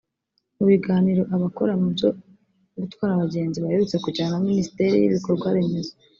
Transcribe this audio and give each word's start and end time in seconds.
Mu 0.57 0.63
biganiro 0.69 1.21
abakora 1.35 1.73
mu 1.81 1.87
byo 1.95 2.09
gutwara 2.81 3.11
abagenzi 3.15 3.57
baherutse 3.63 3.95
kugirana 4.03 4.35
na 4.39 4.45
Minisiteri 4.49 4.95
y’Ibikorwaremezo 4.97 5.93